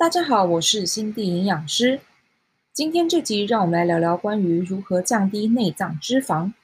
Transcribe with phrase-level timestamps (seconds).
[0.00, 2.00] 大家好，我是心地营养师。
[2.72, 6.54] 今天这集让我们来聊聊关于如何降低内脏脂肪。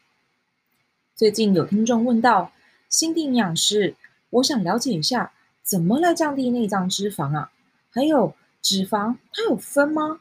[1.15, 2.51] 最近有听众问到，
[2.89, 3.95] 心地营养师，
[4.31, 7.53] 我想了解一下，怎么来降低内脏脂肪啊？
[7.91, 10.21] 还有脂肪它有分吗？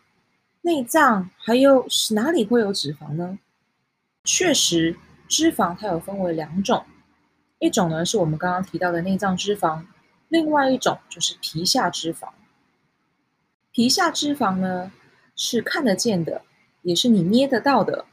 [0.64, 3.40] 内脏还有哪里会有脂肪呢？
[4.26, 4.98] 确实，
[5.30, 6.84] 脂肪它有分为两种，
[7.60, 9.86] 一种呢是我们刚刚提到的内脏脂肪，
[10.28, 12.28] 另外一种就是皮下脂肪。
[13.76, 14.90] 皮下脂肪呢，
[15.36, 16.44] 是看得见的，
[16.82, 18.06] 也是你捏得到的，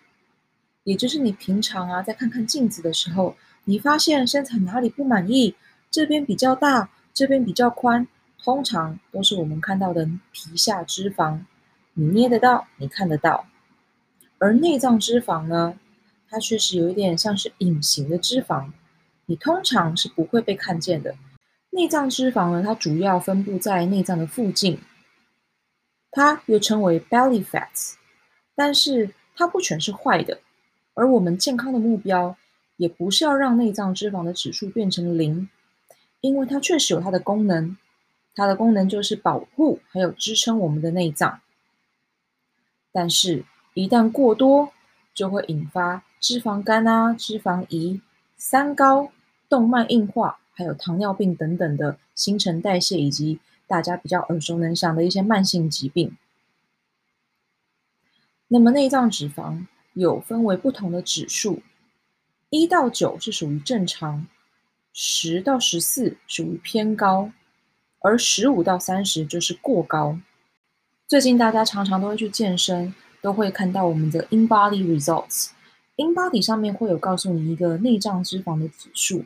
[0.83, 5.55] 也就是你平常啊，在看看镜子的时候，你发现身材哪里不满意，
[5.89, 8.09] 这边比较大，这边比较宽，
[8.43, 11.39] 通常都是我们看到的皮下脂肪，
[11.95, 13.47] 你捏得到，你看得到。
[14.39, 15.79] 而内脏脂肪呢，
[16.29, 18.73] 它确实有一点像是隐形的脂肪，
[19.27, 21.15] 你通常是不会被看见的。
[21.71, 24.81] 内脏脂肪呢，它主要分布在内脏的附近。
[26.15, 27.95] 它又称为 belly fats，
[28.55, 30.41] 但是它不全是坏的，
[30.93, 32.37] 而我们健康的目标
[32.77, 35.49] 也不是要让内脏脂肪的指数变成零，
[36.21, 37.79] 因为它确实有它的功能，
[38.35, 41.41] 它的功能就是保护还有支撑我们的内脏，
[42.93, 44.71] 但是，一旦过多，
[45.15, 48.03] 就会引发脂肪肝啊、脂肪胰、
[48.37, 49.11] 三高、
[49.49, 53.41] 动脉硬化，还有糖尿病等等的新陈代谢以及。
[53.73, 56.15] 大家比较耳熟能详的一些慢性疾病。
[58.49, 61.63] 那么内脏脂肪有分为不同的指数，
[62.51, 64.27] 一到九是属于正常，
[64.93, 67.33] 十到十四属于偏高，
[68.01, 70.19] 而十五到三十就是过高。
[71.09, 79.25] 最近大家常常都会去健身，都会看到我们的 InBody Results，InBody 上面会有告诉你一个内脏脂肪的指数，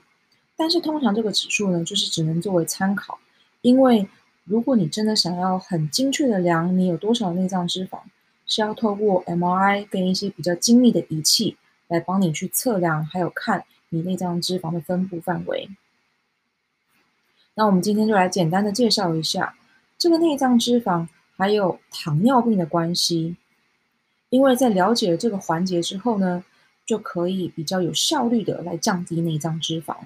[0.56, 3.18] 但是通常这个指数呢，就是只能作为参考，
[3.62, 4.08] 因为
[4.46, 7.98] 如果你真的想要很精确的量你有多少内脏脂肪，
[8.46, 11.57] 是要透过 MRI 跟一些比较精密的仪器
[11.89, 15.68] 来帮你去测量，还有看你内脏脂肪的分布范围。
[17.55, 19.56] 那我们今天就来简单的介绍一下
[19.98, 23.35] 这个内脏脂肪还有糖尿病的关系，
[24.29, 26.45] 因为在了解了这个环节之后呢，
[26.86, 29.96] 就可以比较有效率的来降低内脏脂肪。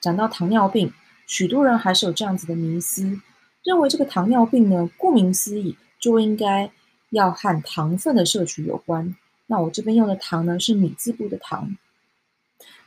[0.00, 0.92] 讲到糖尿病。
[1.30, 3.20] 许多人还是有这样子的迷思，
[3.62, 6.68] 认为这个糖尿病呢，顾名思义就应该
[7.10, 9.14] 要和糖分的摄取有关。
[9.46, 11.76] 那我这边用的糖呢，是米字部的糖。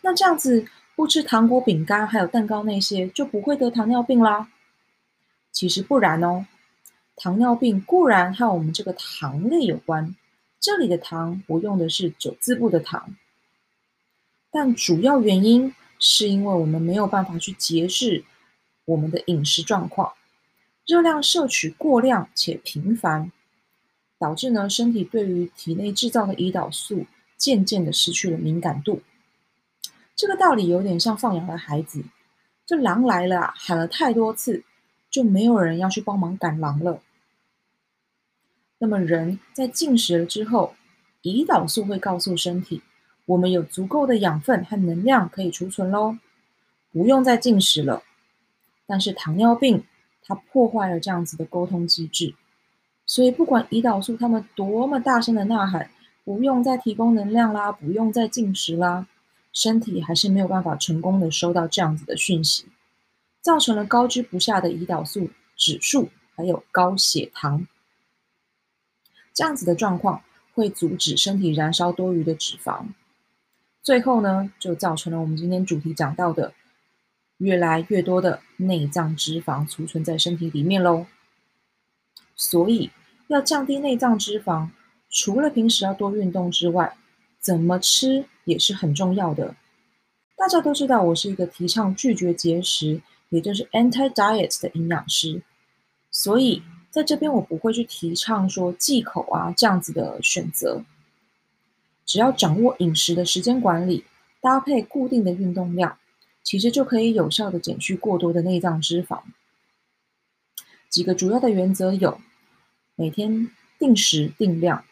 [0.02, 4.50] 那这样子不吃糖果、饼干还有蛋糕那些，就不会得糖尿病啦？
[5.54, 6.46] 其实不然哦，
[7.16, 10.14] 糖尿病固然和我们这个糖类有关，
[10.60, 13.16] 这里的糖我用的是九字部的糖，
[14.52, 18.26] 但主要原因是因为我们没有办法去节制。
[18.86, 20.14] 我们的饮食状况，
[20.86, 23.32] 热量摄取过量且频繁，
[24.20, 27.06] 导致呢身体对于体内制造的胰岛素
[27.38, 29.02] 渐渐的失去了敏感度。
[30.16, 32.04] 这个道理有点像放羊的孩子，
[32.66, 34.64] 这狼来了啊，喊了太多次，
[35.10, 37.02] 就没有人要去帮忙赶狼了。
[38.80, 40.76] 那么人在进食了之后，
[41.22, 42.82] 胰岛素会告诉身体，
[43.26, 46.18] 我们有足够的养分和能量可以储存喽，
[46.92, 48.04] 不用再进食了。
[48.86, 49.84] 但是糖尿病
[50.22, 52.36] 它破坏了这样子的沟通机制，
[53.06, 55.90] 所以不管胰岛素他们多么大声的呐喊，
[56.24, 59.08] 不用再提供能量啦，不用再进食啦，
[59.52, 62.66] 身体还是没有办法成功的收到这样子的讯息，
[63.42, 67.68] 造成了高居不下的胰岛素指数，还有高血糖。
[69.34, 70.22] 这样子的状况
[70.54, 72.86] 会阻止身体燃烧多余的脂肪，
[73.82, 76.54] 最后呢，就造成了我们今天主题讲到的。
[77.44, 81.08] 越来越多的内脏脂肪储存在身体里面喽，
[82.38, 82.90] 所以
[83.28, 84.70] 要降低内脏脂肪，
[85.10, 86.96] 除了平时要多运动之外，
[87.42, 89.58] 怎么吃也是很重要的。
[90.38, 95.42] 大家都知道，我是一个提倡拒绝节食，也就是 anti-diet 的营养师，
[96.12, 100.86] 所以在这边我不会去提倡说忌口啊这样子的选择，
[102.06, 104.06] 只要掌握饮食的时间管理，
[104.40, 105.98] 搭配固定的运动量。
[106.44, 109.22] 其实就可以有效的减去过多的内脏脂肪。
[110.90, 112.20] 几个主要的原则有：
[112.96, 113.50] 每天
[113.80, 114.86] 定时定量，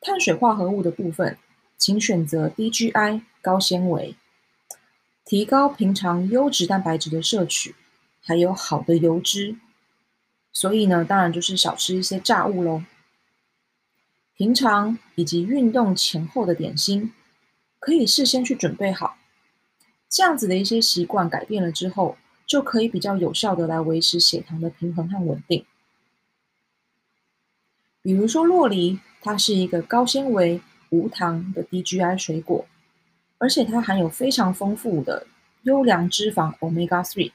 [0.00, 1.36] 碳水化合物的部分，
[1.76, 4.16] 请选择低 GI 高纤维，
[5.24, 7.74] 提高平常优质蛋白质的摄取，
[8.22, 9.56] 还有好的油脂。
[10.52, 12.82] 所以呢，当然就是少吃一些炸物喽。
[14.34, 17.12] 平常以及运动前后的点心，
[17.78, 19.18] 可以事先去准备好。
[20.08, 22.16] 这样子的一些习惯改变了之后，
[22.46, 25.64] 就可以比较有效的来维持血糖的平衡和稳定。
[28.02, 32.64] 比如说洛梨，它是一个高纤维、无糖的低 GI 水果，
[33.36, 35.26] 而且它含有非常丰富的
[35.64, 37.32] 优良脂肪 Omega 3，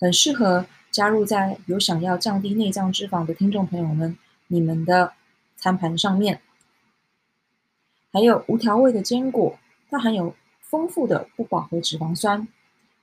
[0.00, 4.16] 很适合加入在有想要降低内脏脂肪的听众朋友们，
[4.46, 5.12] 你们的
[5.56, 6.40] 餐盘上面。
[8.10, 9.58] 还有无调味的坚果，
[9.90, 10.34] 它含有
[10.68, 12.48] 丰富的不饱和脂肪酸，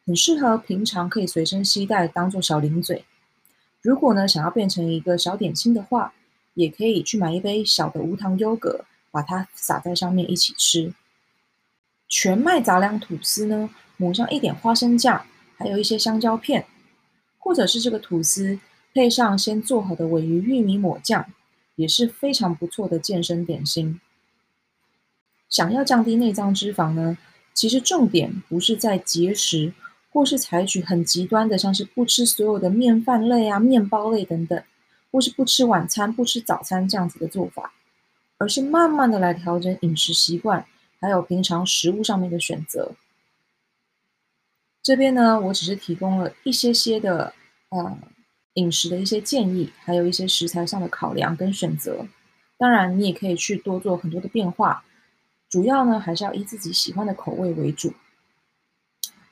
[0.05, 3.05] 很适合平常可以随身携带当做小零嘴。
[3.81, 6.13] 如果呢，想要变成一个小点心的话，
[6.53, 10.93] 也可以去买一杯小的无糖优格，把它撒在上面一起吃。
[12.07, 15.25] 全麦杂粮吐司呢，抹上一点花生酱，
[15.55, 16.65] 还有一些香蕉片，
[17.39, 18.59] 或者是这个吐司
[18.93, 21.25] 配上先做好的鮪鱼玉米抹酱，
[21.75, 24.01] 也是非常不错的健身点心。
[25.49, 27.17] 想要降低内脏脂肪呢，
[27.53, 29.73] 其实重点不是在节食，
[30.11, 34.63] 或是采取很极端的，像是不吃所有的面饭类啊、面包类等等。
[35.13, 37.73] 或是不吃晚餐、不吃早餐这样子的做法，
[38.37, 40.65] 而是慢慢的来调整饮食习惯，
[41.01, 42.93] 还有平常食物上面的选择。
[44.81, 47.33] 这边呢，我只是提供了一些些的
[47.71, 47.97] 呃
[48.53, 52.07] 饮食的一些建议，还有一些食材上的考量跟选择。
[52.57, 54.85] 当然，你也可以去多做很多的变化，
[55.51, 57.93] 主要呢还是要以自己喜欢的口味为主。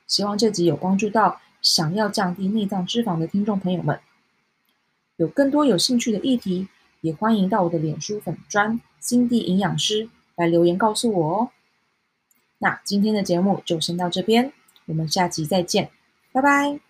[0.06, 3.98] 希望这集有帮助到想要降低内脏脂肪的听众朋友们。
[5.16, 6.68] 有更多有兴趣的议题，
[7.00, 11.50] 也欢迎到我的脸书粉专心地营养师来留言告诉我哦。
[12.58, 14.52] 那今天的节目就先到这边，
[14.86, 15.90] 我们下集再见，
[16.32, 16.89] 拜拜。